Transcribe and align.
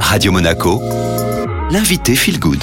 Radio 0.00 0.32
Monaco, 0.32 0.80
l'invité 1.70 2.14
Feel 2.14 2.38
Good. 2.38 2.62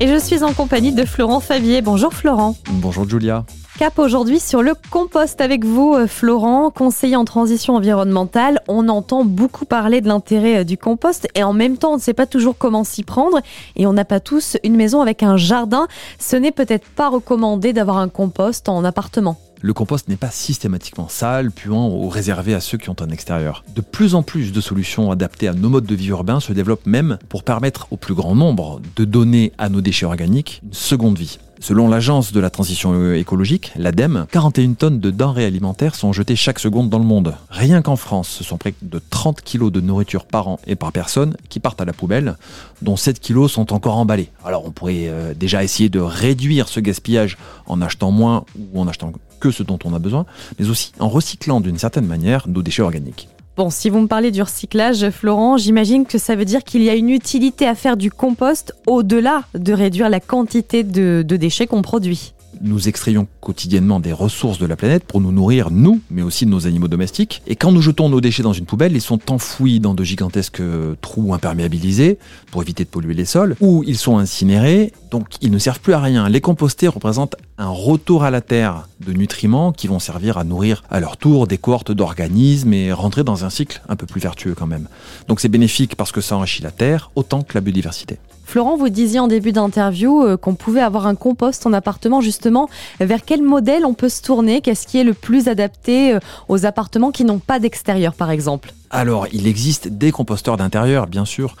Et 0.00 0.08
je 0.08 0.18
suis 0.18 0.42
en 0.42 0.52
compagnie 0.52 0.92
de 0.92 1.04
Florent 1.04 1.40
Fabier. 1.40 1.82
Bonjour 1.82 2.12
Florent. 2.12 2.56
Bonjour 2.70 3.08
Julia. 3.08 3.44
Cap 3.78 3.98
aujourd'hui 3.98 4.40
sur 4.40 4.62
le 4.62 4.74
compost 4.90 5.40
avec 5.40 5.64
vous, 5.64 5.94
euh, 5.94 6.06
Florent, 6.06 6.70
conseiller 6.70 7.16
en 7.16 7.24
transition 7.24 7.76
environnementale. 7.76 8.60
On 8.68 8.88
entend 8.88 9.24
beaucoup 9.24 9.64
parler 9.64 10.00
de 10.00 10.08
l'intérêt 10.08 10.58
euh, 10.58 10.64
du 10.64 10.76
compost 10.76 11.28
et 11.34 11.42
en 11.42 11.52
même 11.52 11.78
temps, 11.78 11.92
on 11.92 11.96
ne 11.96 12.00
sait 12.00 12.14
pas 12.14 12.26
toujours 12.26 12.56
comment 12.58 12.84
s'y 12.84 13.02
prendre 13.02 13.40
et 13.76 13.86
on 13.86 13.92
n'a 13.92 14.04
pas 14.04 14.20
tous 14.20 14.56
une 14.64 14.76
maison 14.76 15.00
avec 15.00 15.22
un 15.22 15.36
jardin. 15.36 15.86
Ce 16.18 16.36
n'est 16.36 16.52
peut-être 16.52 16.88
pas 16.88 17.08
recommandé 17.08 17.72
d'avoir 17.72 17.98
un 17.98 18.08
compost 18.08 18.68
en 18.68 18.84
appartement 18.84 19.38
le 19.62 19.72
compost 19.72 20.08
n'est 20.08 20.16
pas 20.16 20.30
systématiquement 20.30 21.08
sale, 21.08 21.50
puant 21.50 21.88
ou 21.88 22.08
réservé 22.08 22.52
à 22.52 22.60
ceux 22.60 22.78
qui 22.78 22.90
ont 22.90 22.96
un 23.00 23.10
extérieur. 23.10 23.64
De 23.74 23.80
plus 23.80 24.14
en 24.14 24.22
plus 24.22 24.52
de 24.52 24.60
solutions 24.60 25.10
adaptées 25.10 25.48
à 25.48 25.54
nos 25.54 25.68
modes 25.68 25.86
de 25.86 25.94
vie 25.94 26.08
urbains 26.08 26.40
se 26.40 26.52
développent 26.52 26.86
même 26.86 27.18
pour 27.28 27.44
permettre 27.44 27.86
au 27.92 27.96
plus 27.96 28.14
grand 28.14 28.34
nombre 28.34 28.80
de 28.96 29.04
donner 29.04 29.52
à 29.58 29.68
nos 29.68 29.80
déchets 29.80 30.06
organiques 30.06 30.60
une 30.64 30.72
seconde 30.72 31.16
vie. 31.16 31.38
Selon 31.62 31.86
l'agence 31.86 32.32
de 32.32 32.40
la 32.40 32.50
transition 32.50 33.12
écologique, 33.12 33.70
l'ADEME, 33.76 34.26
41 34.32 34.72
tonnes 34.72 34.98
de 34.98 35.12
denrées 35.12 35.44
alimentaires 35.44 35.94
sont 35.94 36.12
jetées 36.12 36.34
chaque 36.34 36.58
seconde 36.58 36.90
dans 36.90 36.98
le 36.98 37.04
monde. 37.04 37.36
Rien 37.50 37.82
qu'en 37.82 37.94
France, 37.94 38.28
ce 38.28 38.42
sont 38.42 38.58
près 38.58 38.74
de 38.82 39.00
30 39.10 39.42
kilos 39.42 39.70
de 39.70 39.80
nourriture 39.80 40.24
par 40.24 40.48
an 40.48 40.58
et 40.66 40.74
par 40.74 40.90
personne 40.90 41.36
qui 41.48 41.60
partent 41.60 41.80
à 41.80 41.84
la 41.84 41.92
poubelle, 41.92 42.36
dont 42.82 42.96
7 42.96 43.20
kilos 43.20 43.52
sont 43.52 43.72
encore 43.72 43.96
emballés. 43.96 44.28
Alors 44.44 44.66
on 44.66 44.72
pourrait 44.72 45.06
euh, 45.06 45.34
déjà 45.34 45.62
essayer 45.62 45.88
de 45.88 46.00
réduire 46.00 46.66
ce 46.66 46.80
gaspillage 46.80 47.38
en 47.66 47.80
achetant 47.80 48.10
moins 48.10 48.44
ou 48.58 48.80
en 48.80 48.88
achetant 48.88 49.12
que 49.38 49.52
ce 49.52 49.62
dont 49.62 49.78
on 49.84 49.94
a 49.94 50.00
besoin, 50.00 50.26
mais 50.58 50.68
aussi 50.68 50.90
en 50.98 51.08
recyclant 51.08 51.60
d'une 51.60 51.78
certaine 51.78 52.06
manière 52.06 52.48
nos 52.48 52.62
déchets 52.62 52.82
organiques. 52.82 53.28
Bon, 53.54 53.68
si 53.68 53.90
vous 53.90 54.00
me 54.00 54.06
parlez 54.06 54.30
du 54.30 54.40
recyclage, 54.40 55.10
Florent, 55.10 55.58
j'imagine 55.58 56.06
que 56.06 56.16
ça 56.16 56.36
veut 56.36 56.46
dire 56.46 56.64
qu'il 56.64 56.82
y 56.82 56.88
a 56.88 56.94
une 56.94 57.10
utilité 57.10 57.66
à 57.66 57.74
faire 57.74 57.98
du 57.98 58.10
compost 58.10 58.74
au-delà 58.86 59.42
de 59.54 59.74
réduire 59.74 60.08
la 60.08 60.20
quantité 60.20 60.84
de, 60.84 61.22
déchets 61.22 61.66
qu'on 61.66 61.82
produit 61.82 62.32
nous 62.62 62.88
extrayons 62.88 63.26
quotidiennement 63.40 64.00
des 64.00 64.12
ressources 64.12 64.58
de 64.58 64.66
la 64.66 64.76
planète 64.76 65.04
pour 65.04 65.20
nous 65.20 65.32
nourrir, 65.32 65.70
nous, 65.70 66.00
mais 66.10 66.22
aussi 66.22 66.46
nos 66.46 66.66
animaux 66.66 66.88
domestiques. 66.88 67.42
Et 67.46 67.56
quand 67.56 67.72
nous 67.72 67.82
jetons 67.82 68.08
nos 68.08 68.20
déchets 68.20 68.42
dans 68.42 68.52
une 68.52 68.64
poubelle, 68.64 68.92
ils 68.92 69.00
sont 69.00 69.30
enfouis 69.30 69.80
dans 69.80 69.94
de 69.94 70.04
gigantesques 70.04 70.62
trous 71.00 71.34
imperméabilisés 71.34 72.18
pour 72.50 72.62
éviter 72.62 72.84
de 72.84 72.88
polluer 72.88 73.14
les 73.14 73.24
sols, 73.24 73.56
ou 73.60 73.82
ils 73.86 73.98
sont 73.98 74.18
incinérés, 74.18 74.92
donc 75.10 75.26
ils 75.40 75.50
ne 75.50 75.58
servent 75.58 75.80
plus 75.80 75.92
à 75.92 76.00
rien. 76.00 76.28
Les 76.28 76.40
compostés 76.40 76.88
représentent 76.88 77.36
un 77.58 77.68
retour 77.68 78.24
à 78.24 78.30
la 78.30 78.40
terre 78.40 78.88
de 79.04 79.12
nutriments 79.12 79.72
qui 79.72 79.88
vont 79.88 79.98
servir 79.98 80.38
à 80.38 80.44
nourrir 80.44 80.84
à 80.90 81.00
leur 81.00 81.16
tour 81.16 81.46
des 81.46 81.58
cohortes 81.58 81.92
d'organismes 81.92 82.72
et 82.72 82.92
rentrer 82.92 83.24
dans 83.24 83.44
un 83.44 83.50
cycle 83.50 83.82
un 83.88 83.96
peu 83.96 84.06
plus 84.06 84.20
vertueux 84.20 84.54
quand 84.54 84.66
même. 84.66 84.88
Donc 85.28 85.40
c'est 85.40 85.48
bénéfique 85.48 85.96
parce 85.96 86.12
que 86.12 86.20
ça 86.20 86.36
enrichit 86.36 86.62
la 86.62 86.70
terre 86.70 87.10
autant 87.14 87.42
que 87.42 87.54
la 87.54 87.60
biodiversité. 87.60 88.18
Florent, 88.52 88.76
vous 88.76 88.90
disiez 88.90 89.18
en 89.18 89.28
début 89.28 89.52
d'interview 89.52 90.22
euh, 90.22 90.36
qu'on 90.36 90.54
pouvait 90.54 90.82
avoir 90.82 91.06
un 91.06 91.14
compost 91.14 91.66
en 91.66 91.72
appartement. 91.72 92.20
Justement, 92.20 92.68
vers 93.00 93.24
quel 93.24 93.40
modèle 93.40 93.86
on 93.86 93.94
peut 93.94 94.10
se 94.10 94.20
tourner? 94.20 94.60
Qu'est-ce 94.60 94.86
qui 94.86 94.98
est 94.98 95.04
le 95.04 95.14
plus 95.14 95.48
adapté 95.48 96.12
euh, 96.12 96.18
aux 96.50 96.66
appartements 96.66 97.12
qui 97.12 97.24
n'ont 97.24 97.38
pas 97.38 97.58
d'extérieur, 97.60 98.12
par 98.12 98.30
exemple? 98.30 98.74
Alors, 98.90 99.26
il 99.32 99.46
existe 99.46 99.88
des 99.88 100.12
composteurs 100.12 100.58
d'intérieur, 100.58 101.06
bien 101.06 101.24
sûr. 101.24 101.56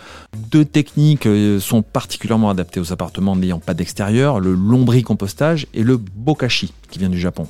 Deux 0.50 0.66
techniques 0.66 1.24
euh, 1.24 1.60
sont 1.60 1.80
particulièrement 1.80 2.50
adaptées 2.50 2.78
aux 2.78 2.92
appartements 2.92 3.36
n'ayant 3.36 3.58
pas 3.58 3.72
d'extérieur, 3.72 4.38
le 4.38 4.52
lombricompostage 4.52 5.68
et 5.72 5.84
le 5.84 5.96
bokashi, 5.96 6.74
qui 6.90 6.98
vient 6.98 7.08
du 7.08 7.18
Japon. 7.18 7.46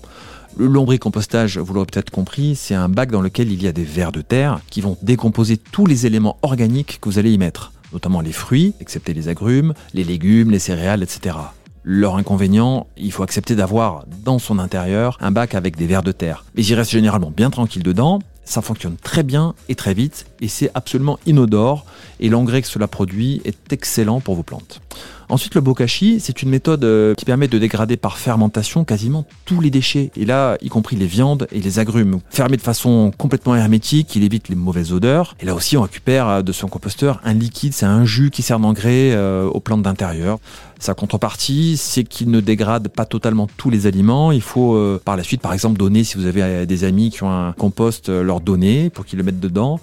Le 0.56 0.68
lombricompostage, 0.68 1.58
vous 1.58 1.74
l'aurez 1.74 1.86
peut-être 1.86 2.10
compris, 2.10 2.54
c'est 2.54 2.76
un 2.76 2.88
bac 2.88 3.10
dans 3.10 3.20
lequel 3.20 3.50
il 3.50 3.60
y 3.60 3.66
a 3.66 3.72
des 3.72 3.82
vers 3.82 4.12
de 4.12 4.20
terre 4.20 4.60
qui 4.70 4.82
vont 4.82 4.96
décomposer 5.02 5.56
tous 5.56 5.86
les 5.86 6.06
éléments 6.06 6.38
organiques 6.42 7.00
que 7.00 7.08
vous 7.08 7.18
allez 7.18 7.32
y 7.32 7.38
mettre 7.38 7.72
notamment 7.92 8.20
les 8.20 8.32
fruits, 8.32 8.74
excepté 8.80 9.14
les 9.14 9.28
agrumes, 9.28 9.74
les 9.94 10.04
légumes, 10.04 10.50
les 10.50 10.58
céréales, 10.58 11.02
etc. 11.02 11.36
Leur 11.84 12.16
inconvénient, 12.16 12.86
il 12.96 13.10
faut 13.10 13.24
accepter 13.24 13.56
d'avoir 13.56 14.04
dans 14.24 14.38
son 14.38 14.58
intérieur 14.58 15.18
un 15.20 15.32
bac 15.32 15.54
avec 15.54 15.76
des 15.76 15.86
vers 15.86 16.02
de 16.02 16.12
terre. 16.12 16.44
Mais 16.54 16.62
j'y 16.62 16.74
reste 16.74 16.92
généralement 16.92 17.32
bien 17.32 17.50
tranquille 17.50 17.82
dedans, 17.82 18.20
ça 18.44 18.62
fonctionne 18.62 18.96
très 18.96 19.22
bien 19.22 19.54
et 19.68 19.74
très 19.74 19.94
vite, 19.94 20.26
et 20.40 20.48
c'est 20.48 20.70
absolument 20.74 21.18
inodore, 21.26 21.84
et 22.20 22.28
l'engrais 22.28 22.62
que 22.62 22.68
cela 22.68 22.88
produit 22.88 23.40
est 23.44 23.72
excellent 23.72 24.20
pour 24.20 24.34
vos 24.34 24.42
plantes. 24.42 24.80
Ensuite, 25.28 25.54
le 25.54 25.62
bokashi, 25.62 26.20
c'est 26.20 26.42
une 26.42 26.50
méthode 26.50 26.84
euh, 26.84 27.14
qui 27.14 27.24
permet 27.24 27.48
de 27.48 27.58
dégrader 27.58 27.96
par 27.96 28.18
fermentation 28.18 28.84
quasiment 28.84 29.26
tous 29.46 29.60
les 29.60 29.70
déchets, 29.70 30.10
et 30.16 30.26
là, 30.26 30.58
y 30.60 30.68
compris 30.68 30.96
les 30.96 31.06
viandes 31.06 31.46
et 31.52 31.60
les 31.60 31.78
agrumes. 31.78 32.20
Fermé 32.28 32.56
de 32.58 32.62
façon 32.62 33.12
complètement 33.16 33.56
hermétique, 33.56 34.14
il 34.14 34.24
évite 34.24 34.50
les 34.50 34.56
mauvaises 34.56 34.92
odeurs. 34.92 35.34
Et 35.40 35.46
là 35.46 35.54
aussi, 35.54 35.76
on 35.78 35.82
récupère 35.82 36.28
euh, 36.28 36.42
de 36.42 36.52
son 36.52 36.68
composteur 36.68 37.20
un 37.24 37.32
liquide, 37.32 37.72
c'est 37.72 37.86
un 37.86 38.04
jus 38.04 38.30
qui 38.30 38.42
sert 38.42 38.58
d'engrais 38.58 39.12
euh, 39.12 39.46
aux 39.46 39.60
plantes 39.60 39.82
d'intérieur. 39.82 40.38
Sa 40.82 40.94
contrepartie, 40.94 41.76
c'est 41.76 42.02
qu'il 42.02 42.28
ne 42.32 42.40
dégrade 42.40 42.88
pas 42.88 43.04
totalement 43.04 43.46
tous 43.56 43.70
les 43.70 43.86
aliments. 43.86 44.32
Il 44.32 44.42
faut 44.42 44.98
par 45.04 45.16
la 45.16 45.22
suite, 45.22 45.40
par 45.40 45.52
exemple, 45.52 45.78
donner, 45.78 46.02
si 46.02 46.18
vous 46.18 46.26
avez 46.26 46.66
des 46.66 46.82
amis 46.82 47.10
qui 47.10 47.22
ont 47.22 47.30
un 47.30 47.52
compost, 47.52 48.08
leur 48.08 48.40
donner 48.40 48.90
pour 48.90 49.06
qu'ils 49.06 49.18
le 49.18 49.24
mettent 49.24 49.38
dedans 49.38 49.78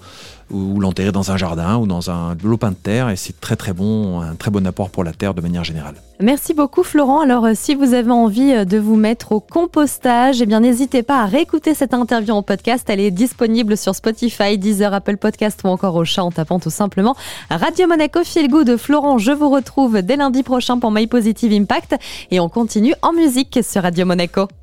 ou 0.50 0.80
l'enterrer 0.80 1.12
dans 1.12 1.30
un 1.30 1.36
jardin 1.36 1.76
ou 1.78 1.86
dans 1.86 2.10
un 2.10 2.36
lopin 2.42 2.70
de 2.70 2.76
terre 2.76 3.08
et 3.08 3.16
c'est 3.16 3.40
très 3.40 3.56
très 3.56 3.72
bon, 3.72 4.20
un 4.20 4.34
très 4.34 4.50
bon 4.50 4.66
apport 4.66 4.90
pour 4.90 5.04
la 5.04 5.12
terre 5.12 5.34
de 5.34 5.40
manière 5.40 5.64
générale. 5.64 5.94
Merci 6.20 6.52
beaucoup 6.52 6.82
Florent. 6.82 7.20
Alors 7.20 7.46
euh, 7.46 7.52
si 7.54 7.74
vous 7.74 7.94
avez 7.94 8.10
envie 8.10 8.52
euh, 8.52 8.64
de 8.64 8.78
vous 8.78 8.96
mettre 8.96 9.32
au 9.32 9.40
compostage, 9.40 10.42
eh 10.42 10.46
bien 10.46 10.60
n'hésitez 10.60 11.02
pas 11.02 11.22
à 11.22 11.26
réécouter 11.26 11.74
cette 11.74 11.94
interview 11.94 12.34
en 12.34 12.42
podcast. 12.42 12.88
Elle 12.90 13.00
est 13.00 13.10
disponible 13.10 13.76
sur 13.76 13.94
Spotify, 13.94 14.58
Deezer, 14.58 14.92
Apple 14.92 15.16
Podcast 15.16 15.60
ou 15.64 15.68
encore 15.68 15.94
au 15.94 16.04
chat 16.04 16.22
en 16.22 16.30
tapant 16.30 16.60
tout 16.60 16.70
simplement 16.70 17.16
Radio 17.48 17.86
Monaco 17.86 18.22
Feel 18.22 18.48
Good. 18.48 18.76
Florent, 18.76 19.16
je 19.16 19.32
vous 19.32 19.48
retrouve 19.48 20.02
dès 20.02 20.16
lundi 20.16 20.42
prochain 20.42 20.78
pour 20.78 20.90
My 20.90 21.06
Positive 21.06 21.52
Impact 21.52 21.96
et 22.30 22.40
on 22.40 22.50
continue 22.50 22.94
en 23.00 23.12
musique 23.14 23.60
sur 23.62 23.82
Radio 23.82 24.04
Monaco. 24.04 24.50